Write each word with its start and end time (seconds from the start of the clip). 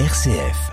RCF. 0.00 0.72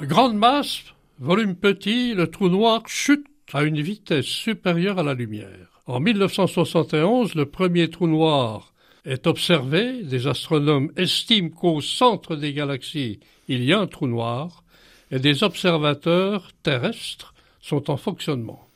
Grande 0.00 0.34
masse, 0.34 0.84
volume 1.18 1.54
petit, 1.54 2.14
le 2.14 2.30
trou 2.30 2.48
noir 2.48 2.84
chute 2.86 3.31
à 3.52 3.62
une 3.62 3.80
vitesse 3.80 4.26
supérieure 4.26 4.98
à 4.98 5.02
la 5.02 5.14
lumière. 5.14 5.82
En 5.86 6.00
1971, 6.00 7.34
le 7.34 7.46
premier 7.46 7.90
trou 7.90 8.06
noir 8.06 8.72
est 9.04 9.26
observé. 9.26 10.02
Des 10.02 10.26
astronomes 10.26 10.90
estiment 10.96 11.50
qu'au 11.50 11.80
centre 11.80 12.36
des 12.36 12.52
galaxies, 12.52 13.20
il 13.48 13.64
y 13.64 13.72
a 13.72 13.80
un 13.80 13.86
trou 13.86 14.06
noir 14.06 14.64
et 15.10 15.18
des 15.18 15.42
observateurs 15.42 16.50
terrestres 16.62 17.34
sont 17.60 17.90
en 17.90 17.96
fonctionnement. 17.96 18.68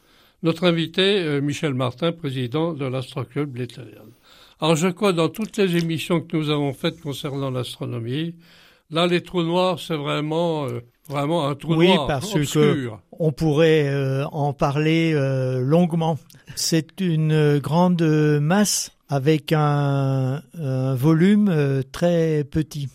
Notre 0.42 0.64
invité, 0.64 1.40
Michel 1.40 1.74
Martin, 1.74 2.12
président 2.12 2.74
de 2.74 2.84
l'Astroclub 2.84 3.56
Létériel. 3.56 4.12
Alors 4.60 4.76
je 4.76 4.88
crois 4.88 5.12
dans 5.12 5.28
toutes 5.28 5.56
les 5.56 5.76
émissions 5.76 6.20
que 6.20 6.36
nous 6.36 6.50
avons 6.50 6.72
faites 6.72 7.00
concernant 7.00 7.50
l'astronomie, 7.50 8.34
là 8.90 9.06
les 9.06 9.22
trous 9.22 9.42
noirs 9.42 9.78
c'est 9.80 9.96
vraiment 9.96 10.66
euh, 10.66 10.80
Vraiment 11.08 11.46
un 11.46 11.54
trou 11.54 11.76
oui, 11.76 11.86
noir 11.94 12.08
parce 12.08 12.34
obscur. 12.34 12.62
que 12.62 12.90
on 13.12 13.30
pourrait 13.30 13.86
euh, 13.86 14.26
en 14.32 14.52
parler 14.52 15.12
euh, 15.14 15.60
longuement. 15.60 16.18
C'est 16.56 17.00
une 17.00 17.58
grande 17.58 18.02
masse 18.02 18.90
avec 19.08 19.52
un, 19.52 20.42
un 20.58 20.94
volume 20.96 21.82
très 21.92 22.42
petit. 22.42 22.88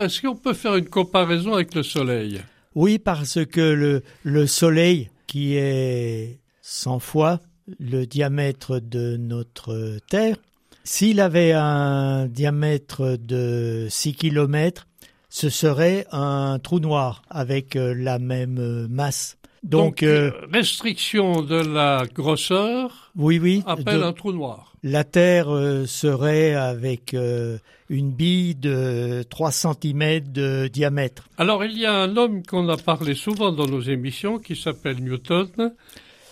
Est-ce 0.00 0.22
qu'on 0.22 0.34
peut 0.34 0.54
faire 0.54 0.76
une 0.76 0.88
comparaison 0.88 1.52
avec 1.52 1.74
le 1.74 1.82
Soleil? 1.82 2.40
Oui, 2.74 2.98
parce 2.98 3.44
que 3.44 3.60
le, 3.60 4.02
le 4.22 4.46
Soleil, 4.46 5.10
qui 5.26 5.56
est 5.56 6.38
100 6.62 7.00
fois 7.00 7.40
le 7.78 8.06
diamètre 8.06 8.78
de 8.80 9.18
notre 9.18 9.98
Terre, 10.08 10.36
s'il 10.84 11.20
avait 11.20 11.52
un 11.52 12.26
diamètre 12.28 13.18
de 13.20 13.88
6 13.90 14.14
km, 14.14 14.86
ce 15.28 15.48
serait 15.50 16.06
un 16.12 16.58
trou 16.62 16.80
noir 16.80 17.22
avec 17.30 17.76
euh, 17.76 17.94
la 17.96 18.18
même 18.18 18.58
euh, 18.58 18.86
masse. 18.88 19.36
Donc, 19.64 20.02
euh, 20.04 20.30
restriction 20.52 21.42
de 21.42 21.56
la 21.56 22.04
grosseur 22.14 23.10
oui, 23.16 23.38
oui, 23.40 23.62
appelle 23.66 23.98
de- 23.98 24.02
un 24.04 24.12
trou 24.12 24.32
noir. 24.32 24.72
la 24.84 25.02
Terre 25.02 25.52
euh, 25.52 25.84
serait 25.86 26.54
avec 26.54 27.12
euh, 27.12 27.58
une 27.88 28.12
bille 28.12 28.54
de 28.54 29.24
3 29.28 29.50
cm 29.50 30.20
de 30.30 30.68
diamètre. 30.68 31.24
Alors 31.38 31.64
il 31.64 31.76
y 31.76 31.86
a 31.86 31.92
un 31.92 32.16
homme 32.16 32.44
qu'on 32.46 32.68
a 32.68 32.76
parlé 32.76 33.14
souvent 33.14 33.50
dans 33.50 33.66
nos 33.66 33.80
émissions 33.80 34.38
qui 34.38 34.54
s'appelle 34.54 35.02
Newton. 35.02 35.48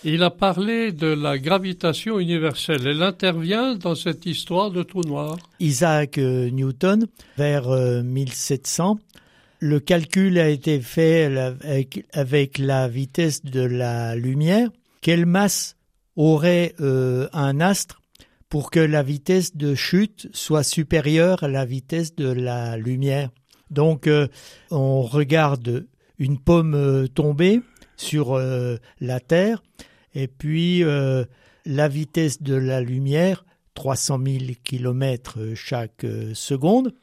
Il 0.03 0.23
a 0.23 0.29
parlé 0.29 0.91
de 0.91 1.07
la 1.07 1.37
gravitation 1.37 2.19
universelle. 2.19 2.85
Elle 2.87 3.03
intervient 3.03 3.75
dans 3.75 3.95
cette 3.95 4.25
histoire 4.25 4.71
de 4.71 4.83
trou 4.83 5.01
noir. 5.01 5.37
Isaac 5.59 6.17
euh, 6.17 6.49
Newton, 6.49 7.07
vers 7.37 7.69
euh, 7.69 8.03
1700. 8.03 8.99
Le 9.59 9.79
calcul 9.79 10.37
a 10.37 10.49
été 10.49 10.79
fait 10.79 11.25
avec, 12.13 12.57
la 12.59 12.87
vitesse 12.87 13.43
de 13.43 13.61
la 13.61 14.15
lumière. 14.15 14.69
Quelle 15.01 15.25
masse 15.25 15.75
aurait 16.15 16.75
euh, 16.79 17.27
un 17.33 17.59
astre 17.59 18.01
pour 18.49 18.69
que 18.69 18.79
la 18.79 19.01
vitesse 19.01 19.57
de 19.57 19.73
chute 19.73 20.29
soit 20.31 20.63
supérieure 20.63 21.43
à 21.43 21.47
la 21.47 21.65
vitesse 21.65 22.15
de 22.15 22.31
la 22.31 22.77
lumière? 22.77 23.29
Donc, 23.71 24.07
euh, 24.07 24.27
on 24.71 25.01
regarde 25.01 25.87
une 26.19 26.39
pomme 26.39 26.73
euh, 26.73 27.07
tomber 27.07 27.61
sur 27.95 28.33
euh, 28.35 28.77
la 28.99 29.19
Terre 29.19 29.61
et 30.13 30.27
puis 30.27 30.83
euh, 30.83 31.25
la 31.65 31.87
vitesse 31.87 32.41
de 32.41 32.55
la 32.55 32.81
lumière 32.81 33.45
300 33.75 34.19
000 34.25 34.43
km 34.63 35.39
chaque 35.55 36.03
euh, 36.03 36.33
seconde. 36.33 36.93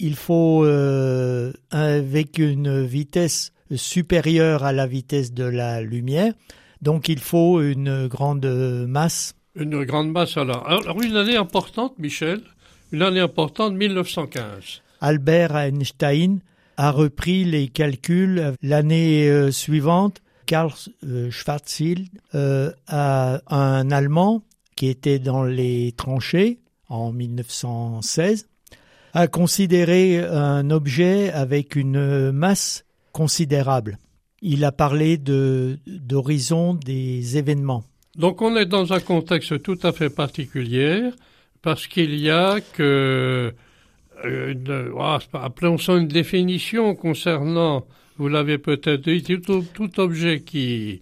Il 0.00 0.16
faut, 0.16 0.64
euh, 0.64 1.52
avec 1.70 2.38
une 2.38 2.84
vitesse 2.84 3.52
supérieure 3.74 4.64
à 4.64 4.72
la 4.72 4.86
vitesse 4.86 5.32
de 5.32 5.44
la 5.44 5.80
lumière, 5.82 6.32
donc 6.82 7.08
il 7.08 7.18
faut 7.18 7.60
une 7.60 8.06
grande 8.06 8.46
masse. 8.88 9.34
Une 9.56 9.84
grande 9.84 10.12
masse 10.12 10.36
alors. 10.36 10.68
Alors 10.68 11.02
une 11.02 11.16
année 11.16 11.36
importante, 11.36 11.98
Michel, 11.98 12.40
une 12.92 13.02
année 13.02 13.20
importante, 13.20 13.74
1915. 13.74 14.82
Albert 15.00 15.56
Einstein 15.56 16.38
a 16.76 16.92
repris 16.92 17.44
les 17.44 17.68
calculs 17.68 18.54
l'année 18.62 19.50
suivante. 19.50 20.22
Karl 20.48 20.72
euh, 21.04 21.30
Schwarzschild, 21.30 22.08
euh, 22.34 22.72
a 22.86 23.42
un 23.54 23.90
Allemand 23.90 24.42
qui 24.76 24.88
était 24.88 25.18
dans 25.18 25.44
les 25.44 25.92
tranchées 25.92 26.58
en 26.88 27.12
1916, 27.12 28.48
a 29.12 29.26
considéré 29.28 30.18
un 30.18 30.70
objet 30.70 31.30
avec 31.32 31.76
une 31.76 32.32
masse 32.32 32.86
considérable. 33.12 33.98
Il 34.40 34.64
a 34.64 34.72
parlé 34.72 35.18
de 35.18 35.78
d'horizon 35.86 36.74
des 36.74 37.36
événements. 37.36 37.84
Donc 38.16 38.40
on 38.40 38.56
est 38.56 38.66
dans 38.66 38.92
un 38.92 39.00
contexte 39.00 39.62
tout 39.62 39.78
à 39.82 39.92
fait 39.92 40.10
particulier 40.10 41.10
parce 41.60 41.86
qu'il 41.86 42.18
y 42.18 42.30
a 42.30 42.60
que 42.60 43.52
euh, 44.24 44.52
une, 44.52 44.92
ah, 44.98 45.18
appelons 45.34 45.76
ça 45.76 45.94
une 45.94 46.08
définition 46.08 46.94
concernant, 46.94 47.86
vous 48.18 48.28
l'avez 48.28 48.58
peut-être 48.58 49.08
dit, 49.08 49.22
tout, 49.40 50.00
objet 50.00 50.40
qui 50.40 51.00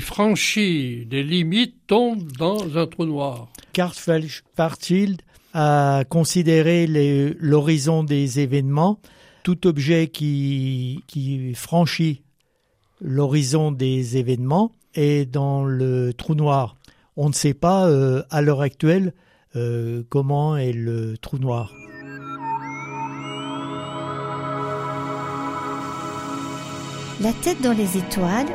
franchit 0.00 1.06
des 1.06 1.22
limites 1.22 1.76
tombe 1.86 2.32
dans 2.32 2.76
un 2.76 2.86
trou 2.86 3.04
noir. 3.04 3.48
Karl 3.72 3.92
a 5.52 6.04
considéré 6.08 6.86
l'horizon 7.38 8.04
des 8.04 8.40
événements. 8.40 8.98
Tout 9.42 9.66
objet 9.66 10.08
qui, 10.08 11.02
qui 11.06 11.54
franchit 11.54 12.22
l'horizon 13.00 13.70
des 13.70 14.16
événements 14.16 14.72
est 14.94 15.30
dans 15.30 15.64
le 15.64 16.12
trou 16.14 16.34
noir. 16.34 16.76
On 17.16 17.28
ne 17.28 17.34
sait 17.34 17.54
pas 17.54 17.86
euh, 17.86 18.22
à 18.30 18.42
l'heure 18.42 18.60
actuelle 18.60 19.12
euh, 19.54 20.02
comment 20.08 20.56
est 20.56 20.72
le 20.72 21.16
trou 21.18 21.38
noir. 21.38 21.72
La 27.18 27.32
tête 27.32 27.62
dans 27.62 27.72
les 27.72 27.96
étoiles, 27.96 28.48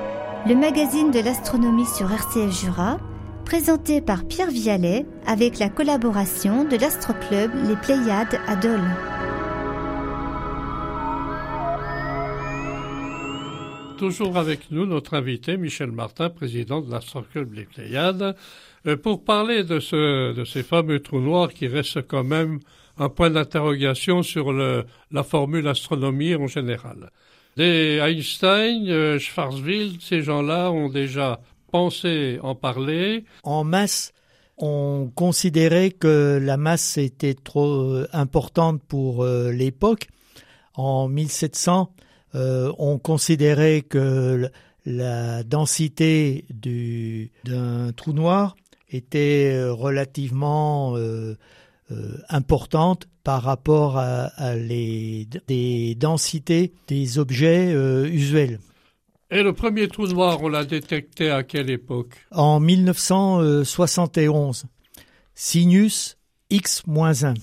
le 0.47 0.53
magazine 0.53 1.09
de 1.09 1.19
l'astronomie 1.19 1.87
sur 1.87 2.11
RCF 2.11 2.61
Jura, 2.61 2.99
présenté 3.43 4.01
par 4.01 4.27
Pierre 4.27 4.51
Vialet 4.51 5.07
avec 5.25 5.57
la 5.57 5.67
collaboration 5.67 6.63
de 6.65 6.77
l'Astroclub 6.77 7.51
Les 7.67 7.75
Pléiades 7.75 8.39
à 8.47 8.55
Dole. 8.55 8.79
Toujours 13.97 14.37
avec 14.37 14.69
nous 14.69 14.85
notre 14.85 15.15
invité 15.15 15.57
Michel 15.57 15.91
Martin, 15.91 16.29
président 16.29 16.81
de 16.81 16.91
l'Astroclub 16.91 17.51
Les 17.53 17.65
Pléiades, 17.65 18.35
euh, 18.85 18.95
pour 18.95 19.23
parler 19.23 19.63
de, 19.63 19.79
ce, 19.79 20.33
de 20.33 20.45
ces 20.45 20.61
fameux 20.61 20.99
trous 20.99 21.19
noirs 21.19 21.51
qui 21.51 21.65
restent 21.65 22.07
quand 22.07 22.23
même 22.23 22.59
un 22.99 23.09
point 23.09 23.31
d'interrogation 23.31 24.21
sur 24.21 24.53
la 24.53 25.23
formule 25.23 25.67
astronomie 25.67 26.35
en 26.35 26.45
général. 26.45 27.09
Einstein, 27.63 28.87
euh, 28.89 29.19
Schwarzschild, 29.19 30.01
ces 30.01 30.21
gens-là 30.21 30.71
ont 30.71 30.89
déjà 30.89 31.41
pensé 31.71 32.39
en 32.43 32.55
parler. 32.55 33.25
En 33.43 33.63
masse, 33.63 34.13
on 34.57 35.11
considérait 35.15 35.91
que 35.91 36.39
la 36.41 36.57
masse 36.57 36.97
était 36.97 37.33
trop 37.33 37.93
euh, 37.93 38.07
importante 38.13 38.81
pour 38.87 39.23
euh, 39.23 39.51
l'époque. 39.51 40.07
En 40.75 41.07
1700, 41.07 41.93
euh, 42.35 42.71
on 42.77 42.97
considérait 42.97 43.81
que 43.81 44.49
la 44.85 45.43
densité 45.43 46.45
du- 46.49 47.31
d'un 47.43 47.91
trou 47.93 48.13
noir 48.13 48.55
était 48.89 49.63
relativement 49.69 50.95
euh, 51.91 52.17
importante 52.29 53.09
par 53.23 53.43
rapport 53.43 53.97
à, 53.97 54.27
à 54.37 54.55
les, 54.55 55.27
des 55.47 55.93
densités 55.95 56.71
des 56.87 57.19
objets 57.19 57.73
euh, 57.73 58.07
usuels. 58.07 58.59
Et 59.29 59.43
le 59.43 59.51
premier 59.53 59.89
trou 59.89 60.07
noir, 60.07 60.41
on 60.41 60.47
l'a 60.47 60.63
détecté 60.63 61.29
à 61.29 61.43
quelle 61.43 61.69
époque? 61.69 62.15
En 62.31 62.61
1971, 62.61 64.67
Sinus 65.35 66.17
X-1. 66.49 67.35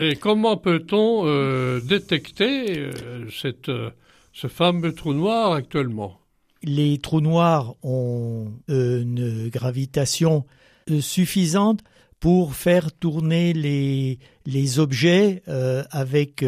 Et 0.00 0.16
comment 0.16 0.58
peut-on 0.58 1.26
euh, 1.26 1.80
détecter 1.80 2.90
cette, 3.30 3.70
ce 4.32 4.48
fameux 4.48 4.94
trou 4.94 5.14
noir 5.14 5.52
actuellement? 5.52 6.20
Les 6.62 6.98
trous 6.98 7.22
noirs 7.22 7.74
ont 7.82 8.52
une 8.68 9.48
gravitation 9.48 10.44
suffisante 11.00 11.80
pour 12.24 12.54
faire 12.54 12.90
tourner 12.90 13.52
les, 13.52 14.18
les 14.46 14.78
objets 14.78 15.42
avec 15.90 16.42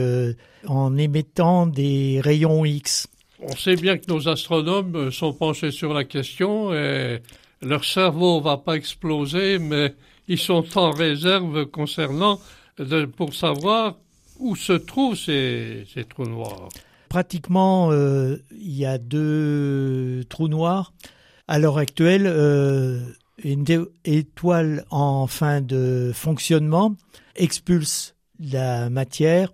en 0.66 0.96
émettant 0.96 1.66
des 1.66 2.18
rayons 2.24 2.64
X. 2.64 3.08
On 3.42 3.54
sait 3.54 3.76
bien 3.76 3.98
que 3.98 4.10
nos 4.10 4.26
astronomes 4.26 5.12
sont 5.12 5.34
penchés 5.34 5.70
sur 5.70 5.92
la 5.92 6.04
question 6.04 6.72
et 6.72 7.20
leur 7.60 7.84
cerveau 7.84 8.40
va 8.40 8.56
pas 8.56 8.76
exploser, 8.76 9.58
mais 9.58 9.94
ils 10.28 10.38
sont 10.38 10.64
en 10.78 10.92
réserve 10.92 11.66
concernant 11.66 12.40
pour 13.14 13.34
savoir 13.34 13.96
où 14.38 14.56
se 14.56 14.72
trouvent 14.72 15.14
ces, 15.14 15.84
ces 15.92 16.04
trous 16.04 16.26
noirs. 16.26 16.70
Pratiquement, 17.10 17.90
euh, 17.92 18.36
il 18.50 18.78
y 18.78 18.86
a 18.86 18.96
deux 18.96 20.24
trous 20.30 20.48
noirs. 20.48 20.94
À 21.48 21.58
l'heure 21.58 21.76
actuelle, 21.76 22.26
euh, 22.26 22.98
une 23.42 23.64
étoile 24.04 24.84
en 24.90 25.26
fin 25.26 25.60
de 25.60 26.10
fonctionnement 26.14 26.94
expulse 27.34 28.14
la 28.40 28.90
matière 28.90 29.52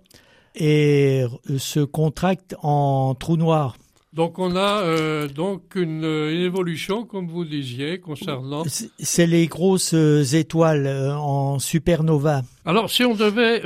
et 0.55 1.25
se 1.57 1.79
contracte 1.79 2.55
en 2.61 3.15
trou 3.15 3.37
noir. 3.37 3.75
Donc 4.13 4.37
on 4.37 4.55
a 4.55 4.83
euh, 4.83 5.27
donc 5.27 5.73
une, 5.73 6.03
évolution, 6.03 7.03
comme 7.03 7.27
vous 7.27 7.45
disiez, 7.45 7.99
concernant. 7.99 8.63
C'est 8.67 9.25
les 9.25 9.47
grosses 9.47 9.95
euh, 9.95 10.21
étoiles 10.21 10.85
euh, 10.85 11.15
en 11.15 11.57
supernova. 11.57 12.43
Alors 12.63 12.91
si 12.91 13.03
on 13.05 13.15
devait 13.15 13.61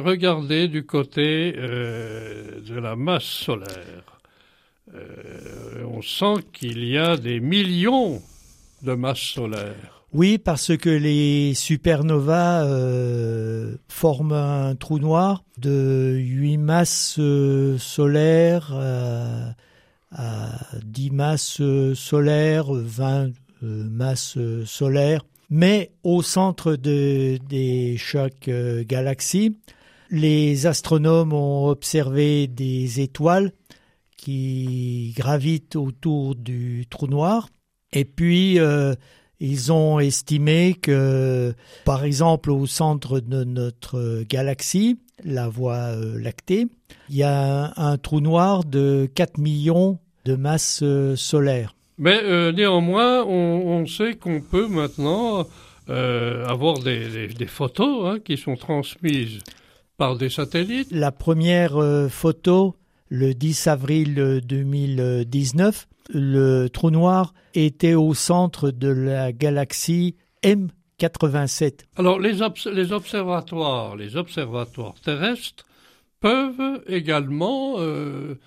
regarder 0.00 0.68
du 0.68 0.84
côté 0.86 1.52
de 1.52 2.80
la 2.80 2.96
masse 2.96 3.24
solaire, 3.24 4.20
on 5.86 6.00
sent 6.00 6.42
qu'il 6.52 6.84
y 6.84 6.96
a 6.96 7.16
des 7.16 7.38
millions 7.40 8.22
de 8.82 8.94
masses 8.94 9.20
solaires. 9.20 10.00
Oui, 10.12 10.38
parce 10.38 10.76
que 10.76 10.90
les 10.90 11.54
supernovas 11.54 12.64
euh, 12.64 13.76
forment 13.86 14.32
un 14.32 14.74
trou 14.74 14.98
noir 14.98 15.44
de 15.56 16.16
8 16.18 16.56
masses 16.58 17.16
euh, 17.20 17.78
solaires 17.78 18.70
euh, 18.72 19.48
à 20.10 20.48
10 20.84 21.10
masses 21.12 21.62
solaires, 21.94 22.72
20 22.72 23.30
masses 23.62 24.38
solaires. 24.64 25.24
Mais 25.48 25.92
au 26.02 26.22
centre 26.22 26.74
de, 26.74 27.38
des 27.48 27.96
chaque 27.96 28.50
galaxie, 28.82 29.56
les 30.10 30.66
astronomes 30.66 31.32
ont 31.32 31.68
observé 31.68 32.48
des 32.48 33.00
étoiles 33.00 33.52
qui 34.16 35.14
gravitent 35.16 35.76
autour 35.76 36.34
du 36.34 36.86
trou 36.90 37.06
noir. 37.06 37.48
Et 37.92 38.04
puis, 38.04 38.58
ils 39.40 39.72
ont 39.72 39.98
estimé 39.98 40.74
que, 40.74 41.54
par 41.84 42.04
exemple, 42.04 42.50
au 42.50 42.66
centre 42.66 43.20
de 43.20 43.44
notre 43.44 44.22
galaxie, 44.28 44.98
la 45.24 45.48
Voie 45.48 45.94
euh, 45.94 46.18
lactée, 46.20 46.66
il 47.08 47.16
y 47.16 47.22
a 47.22 47.72
un, 47.76 47.96
trou 47.98 48.20
noir 48.20 48.64
de 48.64 49.08
4 49.14 49.38
millions 49.38 49.98
de 50.24 50.34
masses 50.34 50.80
euh, 50.82 51.16
solaires. 51.16 51.74
Mais 51.98 52.20
euh, 52.22 52.52
néanmoins, 52.52 53.24
on, 53.24 53.86
sait 53.86 54.14
qu'on 54.14 54.40
peut 54.40 54.68
maintenant 54.68 55.46
avoir 55.88 56.78
des, 56.78 57.28
photos 57.46 58.06
hein, 58.06 58.18
qui 58.24 58.36
sont 58.36 58.54
transmises 58.54 59.40
par 59.96 60.16
des 60.16 60.28
satellites. 60.28 60.88
La 60.92 61.10
première 61.10 61.76
photo, 62.08 62.76
le 63.08 63.34
10 63.34 63.66
avril 63.66 64.40
2019, 64.44 65.88
le 66.12 66.68
trou 66.68 66.90
noir 66.90 67.34
était 67.54 67.94
au 67.94 68.14
centre 68.14 68.70
de 68.70 68.88
la 68.88 69.32
galaxie 69.32 70.16
M87. 70.42 71.80
Alors 71.96 72.18
les, 72.18 72.38
les 72.72 72.92
observatoires, 72.92 73.96
les 73.96 74.16
observatoires 74.16 74.94
terrestres 75.02 75.64
peuvent 76.20 76.82
également 76.86 77.76
euh, 77.78 78.38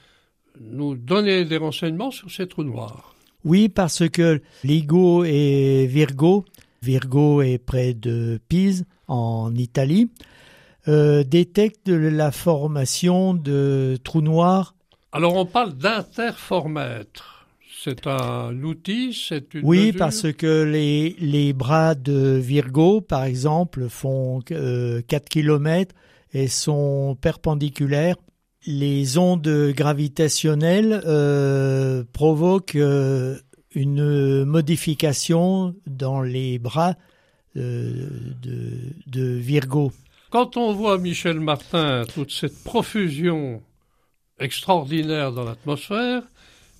nous 0.59 0.95
donner 0.95 1.45
des 1.45 1.57
renseignements 1.57 2.11
sur 2.11 2.31
ces 2.31 2.47
trous 2.47 2.63
noirs. 2.63 3.15
Oui, 3.43 3.67
parce 3.67 4.07
que 4.09 4.41
LIGO 4.63 5.25
et 5.25 5.85
Virgo, 5.87 6.45
Virgo 6.81 7.41
est 7.41 7.57
près 7.57 7.93
de 7.93 8.39
Pise 8.47 8.85
en 9.07 9.53
Italie, 9.55 10.09
euh, 10.87 11.23
détectent 11.23 11.89
la 11.89 12.31
formation 12.31 13.33
de 13.33 13.97
trous 14.03 14.21
noirs. 14.21 14.75
Alors 15.11 15.35
on 15.35 15.45
parle 15.45 15.73
d'interformètres. 15.73 17.32
C'est 17.83 18.07
un 18.07 18.63
outil, 18.63 19.13
c'est 19.13 19.53
une 19.53 19.65
Oui, 19.65 19.91
parce 19.91 20.31
que 20.31 20.63
les, 20.63 21.17
les 21.19 21.51
bras 21.51 21.95
de 21.95 22.37
Virgo, 22.37 23.01
par 23.01 23.25
exemple, 23.25 23.89
font 23.89 24.39
4 24.39 24.57
euh, 24.57 25.01
km 25.29 25.93
et 26.31 26.47
sont 26.47 27.17
perpendiculaires. 27.19 28.15
Les 28.65 29.17
ondes 29.17 29.73
gravitationnelles 29.75 31.01
euh, 31.05 32.05
provoquent 32.13 32.75
euh, 32.75 33.37
une 33.75 34.45
modification 34.45 35.75
dans 35.85 36.21
les 36.21 36.59
bras 36.59 36.95
de, 37.53 38.07
de 39.07 39.23
Virgo. 39.23 39.91
Quand 40.29 40.55
on 40.55 40.71
voit 40.71 40.97
Michel 40.99 41.41
Martin, 41.41 42.05
toute 42.13 42.31
cette 42.31 42.63
profusion 42.63 43.61
extraordinaire 44.39 45.33
dans 45.33 45.43
l'atmosphère, 45.43 46.23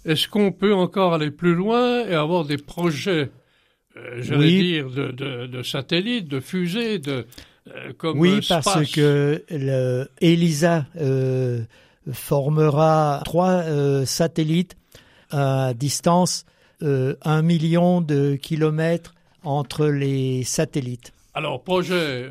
est-ce 0.06 0.28
qu'on 0.28 0.52
peut 0.52 0.74
encore 0.74 1.14
aller 1.14 1.32
plus 1.32 1.56
loin 1.56 2.06
et 2.08 2.14
avoir 2.14 2.46
des 2.46 2.58
projets, 2.58 3.32
euh, 3.98 4.22
j'allais 4.22 4.62
dire, 4.62 4.90
de, 4.90 5.12
de, 5.12 5.48
de, 5.48 5.64
satellites, 5.64 6.28
de 6.28 6.40
fusées, 6.40 7.00
de 7.00 7.26
euh, 7.70 7.94
comme 7.98 8.20
Oui, 8.20 8.40
parce 8.48 8.92
que 8.92 9.44
le 9.50 10.08
ELISA 10.22 10.86
euh, 10.98 11.62
formera 12.12 13.22
trois 13.26 13.64
euh, 13.64 14.06
satellites 14.06 14.76
à 15.32 15.74
distance 15.74 16.46
un 16.82 17.42
million 17.42 18.02
de 18.02 18.36
kilomètres 18.36 19.14
entre 19.44 19.86
les 19.86 20.44
satellites. 20.44 21.14
Alors, 21.34 21.64
projet 21.64 22.30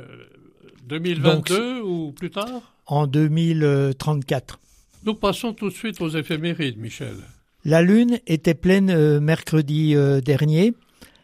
2022 0.85 1.81
ou 1.81 2.13
plus 2.13 2.29
tard? 2.29 2.61
En 2.85 3.07
2034. 3.07 4.61
Nous 5.07 5.15
passons 5.15 5.55
tout 5.55 5.71
de 5.71 5.75
suite 5.75 6.03
aux 6.03 6.11
éphémérides, 6.11 6.77
Michel. 6.77 7.17
La 7.65 7.81
Lune 7.81 8.19
était 8.27 8.55
pleine 8.55 8.91
euh, 8.91 9.21
mercredi 9.21 9.95
euh, 9.95 10.21
dernier. 10.21 10.75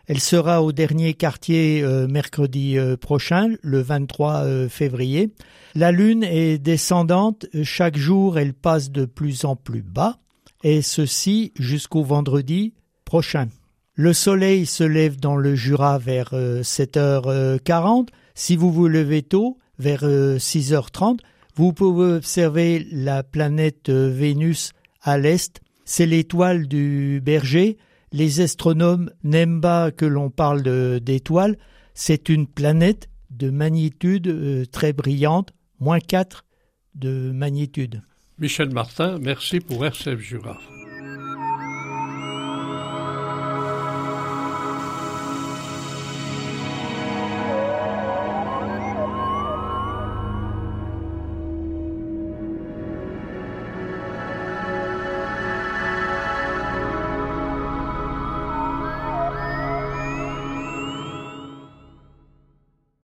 Elle 0.07 0.21
sera 0.21 0.63
au 0.63 0.71
dernier 0.71 1.15
quartier 1.15 1.83
euh, 1.83 2.07
mercredi 2.07 2.79
prochain, 3.01 3.57
le 3.61 3.81
23 3.81 4.69
février. 4.69 5.31
La 5.75 5.91
Lune 5.91 6.23
est 6.23 6.59
descendante. 6.59 7.47
Chaque 7.65 7.99
jour, 7.99 8.39
elle 8.39 8.55
passe 8.55 8.91
de 8.91 9.05
plus 9.05 9.45
en 9.45 9.57
plus 9.57 9.83
bas, 9.83 10.19
et 10.63 10.81
ceci 10.81 11.53
jusqu'au 11.59 12.05
vendredi 12.05 12.73
prochain. 13.05 13.49
Le 13.95 14.13
soleil 14.13 14.65
se 14.65 14.85
lève 14.85 15.19
dans 15.19 15.37
le 15.37 15.57
Jura 15.57 15.99
vers 15.99 16.33
7h40. 16.33 18.09
Si 18.35 18.57
vous 18.57 18.73
vous 18.73 18.87
levez 18.87 19.23
tôt, 19.23 19.59
vers 19.79 20.05
6h30, 20.05 21.19
vous 21.57 21.73
pouvez 21.73 22.13
observer 22.15 22.87
la 22.93 23.25
planète 23.25 23.91
Vénus 23.91 24.73
à 25.03 25.19
l'est 25.19 25.61
c'est 25.89 26.05
l'étoile 26.05 26.69
du 26.69 27.23
berger. 27.25 27.79
Les 28.13 28.43
astronomes 28.43 29.11
n'aiment 29.25 29.63
pas 29.63 29.91
que 29.91 30.05
l'on 30.05 30.29
parle 30.29 31.01
d'étoile. 31.01 31.57
C'est 31.95 32.29
une 32.29 32.47
planète 32.47 33.09
de 33.31 33.49
magnitude 33.49 34.27
euh, 34.29 34.67
très 34.67 34.93
brillante, 34.93 35.55
moins 35.81 35.99
4 35.99 36.45
de 36.95 37.31
magnitude. 37.33 38.03
Michel 38.39 38.69
Martin, 38.71 39.19
merci 39.19 39.61
pour 39.61 39.85
RCF 39.87 40.21
Jura. 40.21 40.59